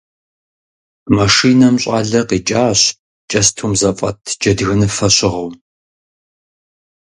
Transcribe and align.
Машинэм 1.17 1.75
щӀалэ 1.83 2.21
къикӀащ 2.29 2.81
кӀэстум 3.29 3.73
зэфӀэт 3.79 4.17
джэдгыныфэ 4.39 5.07
щыгъыу. 5.15 5.49